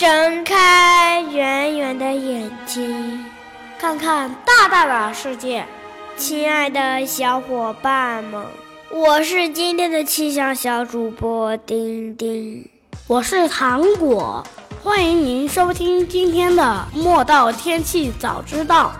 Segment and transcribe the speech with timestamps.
[0.00, 3.22] 睁开圆圆的眼睛，
[3.78, 5.62] 看看大大的世界。
[6.16, 8.42] 亲爱的小伙伴们，
[8.90, 12.66] 我是今天的气象小主播丁丁，
[13.06, 14.42] 我是糖果，
[14.82, 16.62] 欢迎您收听今天的
[16.96, 18.94] 《莫道天气早知道》。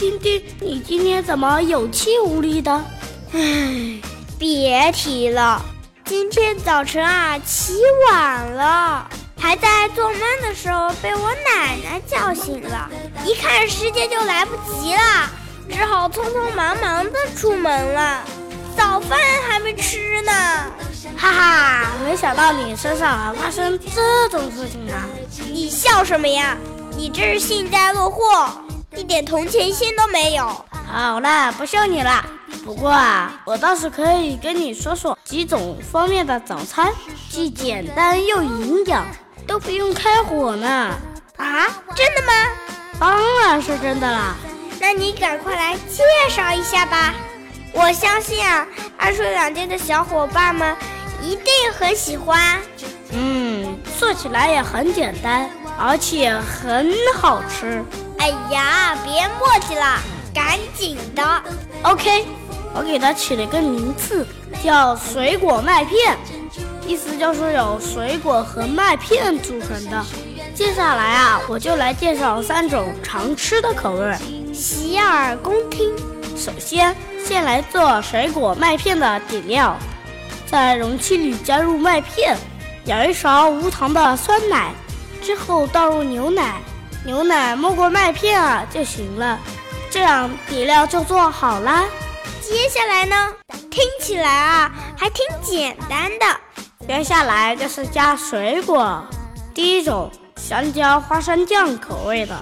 [0.00, 2.84] 丁丁，你今天怎么有气无力的？
[3.32, 4.00] 唉，
[4.40, 5.62] 别提了，
[6.04, 7.74] 今天早晨啊，起
[8.10, 9.08] 晚了。
[9.42, 12.88] 还在做梦的时候被我奶奶叫醒了，
[13.26, 15.28] 一看时间就来不及了，
[15.68, 18.22] 只好匆匆忙忙的出门了。
[18.76, 19.18] 早饭
[19.48, 20.32] 还没吃呢，
[21.18, 21.86] 哈哈！
[22.04, 25.08] 没想到你身上还发生这种事情啊！
[25.50, 26.56] 你笑什么呀？
[26.96, 28.48] 你这是幸灾乐祸，
[28.94, 30.64] 一点同情心都没有。
[30.86, 32.24] 好了，不笑你了。
[32.64, 36.92] 不过啊，我倒是可以跟你说说几种方面的早餐，
[37.28, 39.04] 既简单又营养。
[39.46, 40.66] 都不用开火呢！
[41.36, 42.32] 啊，真的吗？
[42.98, 44.36] 当然是真的啦！
[44.80, 47.14] 那你赶快来介绍一下吧。
[47.72, 50.76] 我相信啊，二水两街的小伙伴们
[51.20, 52.60] 一定很喜欢。
[53.10, 57.84] 嗯，做起来也很简单，而且很好吃。
[58.18, 59.98] 哎呀，别墨迹了，
[60.34, 61.42] 赶紧的。
[61.82, 62.26] OK，
[62.74, 64.26] 我给它起了个名字，
[64.62, 66.16] 叫水果麦片。
[66.92, 70.04] 意思就是有水果和麦片组成的。
[70.54, 74.14] 接下来啊，我就来介绍三种常吃的口味，
[74.52, 75.90] 洗耳恭听。
[76.36, 76.94] 首先，
[77.24, 79.74] 先来做水果麦片的底料，
[80.44, 82.36] 在容器里加入麦片，
[82.84, 84.70] 舀一勺无糖的酸奶，
[85.22, 86.60] 之后倒入牛奶，
[87.06, 89.40] 牛奶没过麦片啊就行了。
[89.90, 91.86] 这样底料就做好啦。
[92.42, 93.32] 接下来呢，
[93.70, 96.26] 听起来啊还挺简单的。
[96.86, 99.02] 接下来就是加水果，
[99.54, 102.38] 第一种香蕉花生酱口味的。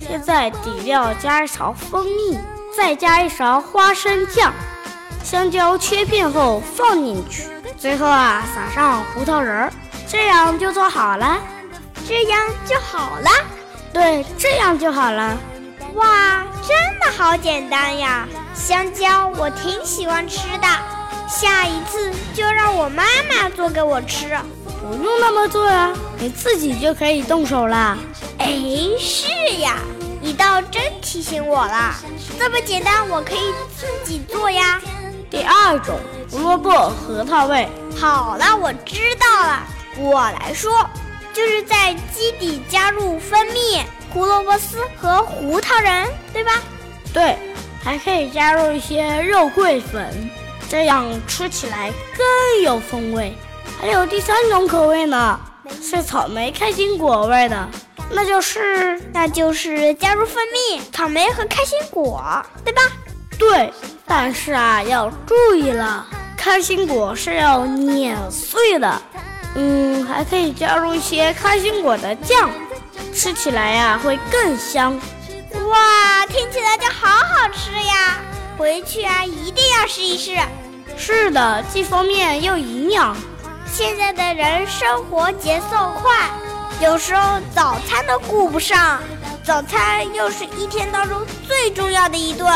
[0.00, 2.38] 现在底料加一勺蜂蜜，
[2.76, 4.52] 再加一勺花生酱，
[5.22, 7.48] 香蕉切片后放进去，
[7.78, 9.72] 最后啊撒上胡桃仁儿，
[10.08, 11.38] 这样就做好了。
[12.06, 13.30] 这样就好了。
[13.92, 15.38] 对，这样就好了。
[15.94, 18.26] 哇，真的好简单呀！
[18.54, 20.66] 香蕉我挺喜欢吃的。
[21.32, 24.28] 下一次就让我妈妈做给我吃，
[24.82, 27.96] 不用那么做呀，你自己就可以动手啦。
[28.36, 28.52] 哎，
[29.00, 29.26] 是
[29.60, 29.78] 呀，
[30.20, 31.94] 你倒真提醒我了，
[32.38, 33.40] 这么简单，我可以
[33.74, 34.78] 自己做呀。
[35.30, 35.98] 第二种，
[36.30, 37.66] 胡萝卜核桃味。
[37.98, 39.62] 好了，我知道了，
[39.96, 40.86] 我来说，
[41.32, 43.82] 就是在基底加入蜂蜜、
[44.12, 46.52] 胡萝卜丝和胡桃仁，对吧？
[47.14, 47.38] 对，
[47.82, 50.30] 还可以加入一些肉桂粉。
[50.72, 53.36] 这样吃起来更有风味。
[53.78, 55.38] 还有第三种口味呢，
[55.82, 57.68] 是草莓开心果味的，
[58.10, 62.24] 那就是那就是加入蜂蜜、草莓和开心果，
[62.64, 62.80] 对吧？
[63.38, 63.70] 对，
[64.06, 66.06] 但是啊，要注意了，
[66.38, 69.02] 开心果是要碾碎的。
[69.54, 72.50] 嗯，还可以加入一些开心果的酱，
[73.14, 74.98] 吃起来呀会更香。
[75.68, 78.18] 哇，听起来就好好吃呀！
[78.56, 80.34] 回去啊，一定要试一试。
[81.04, 83.16] 是的，既方便又营养。
[83.66, 86.30] 现在的人生活节奏快，
[86.80, 89.00] 有时候早餐都顾不上。
[89.42, 92.48] 早餐又是一天当中最重要的一顿。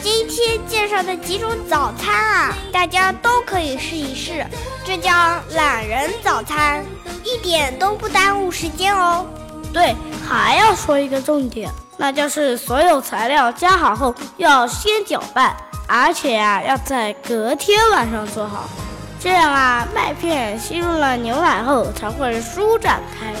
[0.00, 4.46] 今天介绍的几种早餐啊，大家都可以试一试。
[4.84, 5.10] 这叫
[5.50, 6.86] 懒人早餐，
[7.24, 9.26] 一点都不耽误时间哦。
[9.72, 9.92] 对，
[10.28, 15.56] 还要说一个重点，那就是所有材料加好后要先搅拌。
[15.86, 18.68] 而且啊，要在隔天晚上做好，
[19.20, 23.40] 这样啊，麦片吸入了牛奶后才会舒展开来。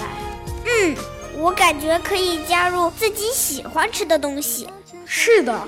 [0.64, 0.96] 嗯，
[1.38, 4.68] 我感觉可以加入自己喜欢吃的东西。
[5.04, 5.60] 是的，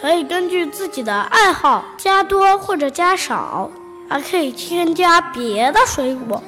[0.00, 3.70] 可以根据自己的爱好加多或者加少，
[4.08, 6.42] 还可以添加别的水果，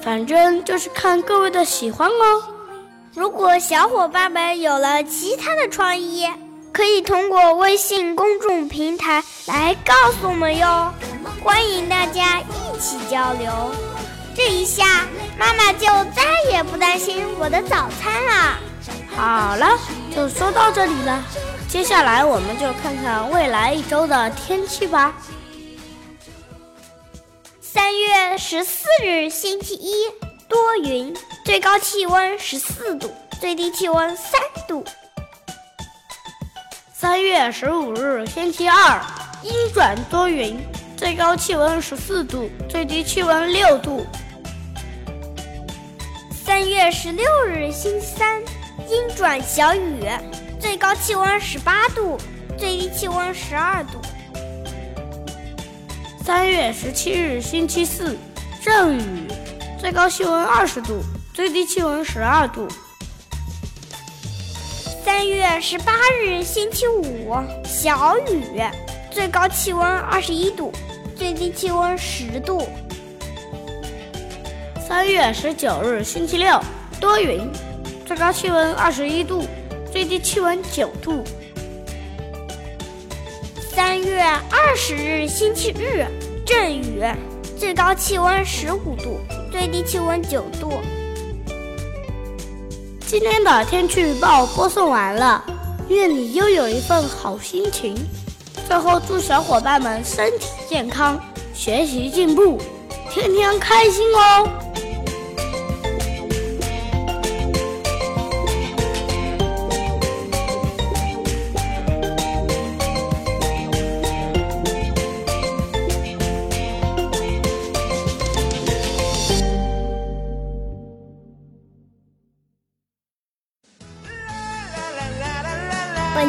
[0.00, 2.42] 反正就是看各位的喜欢哦。
[3.14, 6.26] 如果小伙伴们有了其他的创意，
[6.72, 10.92] 可以通过微信公众平台来告诉我们哟，
[11.44, 13.52] 欢迎大家一起交流。
[14.34, 15.06] 这一下，
[15.38, 18.58] 妈妈就再也不担心我的早餐了。
[19.14, 19.78] 好了，
[20.16, 21.22] 就说到这里了。
[21.68, 25.14] 接下来我们就看看未来一周的天气吧。
[27.60, 29.92] 三月十四日，星期一，
[30.48, 31.14] 多云，
[31.44, 34.82] 最高气温十四度，最低气温三度。
[37.02, 39.02] 三月十五日，星期二，
[39.42, 40.56] 阴转多云，
[40.96, 44.06] 最高气温十四度，最低气温六度。
[46.44, 48.40] 三月十六日，星期三，
[48.88, 50.04] 阴转小雨，
[50.60, 52.16] 最高气温十八度，
[52.56, 54.00] 最低气温十二度。
[56.24, 58.16] 三月十七日，星期四，
[58.62, 59.26] 阵雨，
[59.76, 61.02] 最高气温二十度，
[61.34, 62.68] 最低气温十二度。
[65.04, 67.34] 三月十八日，星期五，
[67.64, 68.62] 小雨，
[69.10, 70.72] 最高气温二十一度，
[71.16, 72.68] 最低气温十度。
[74.78, 76.60] 三月十九日，星期六，
[77.00, 77.50] 多云，
[78.06, 79.44] 最高气温二十一度，
[79.90, 81.24] 最低气温九度。
[83.74, 86.06] 三月二十日，星期日，
[86.46, 87.02] 阵雨，
[87.58, 89.18] 最高气温十五度，
[89.50, 90.80] 最低气温九度。
[93.12, 95.44] 今天的天气预报播送完了，
[95.90, 97.94] 愿你又有一份好心情。
[98.66, 101.20] 最后祝小伙伴们身体健康，
[101.52, 102.56] 学习进步，
[103.10, 104.48] 天天开心哦！